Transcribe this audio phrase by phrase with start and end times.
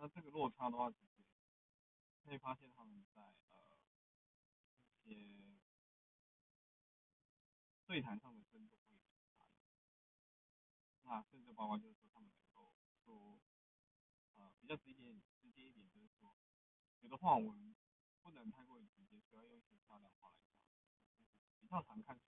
[0.00, 1.24] 那这个落差的话，其实
[2.22, 3.76] 可以发现他们在呃
[5.02, 5.58] 一些
[7.84, 8.96] 对谈上的深度会
[9.36, 9.48] 大。
[11.02, 12.72] 那甚至包括就是说他们能够
[13.04, 13.40] 说
[14.34, 16.36] 呃比较直接直接一点，就是说
[17.00, 17.74] 有的话我们
[18.22, 20.62] 不能太过于直接，需要用一些漂亮话来讲，
[21.58, 22.20] 比较常看。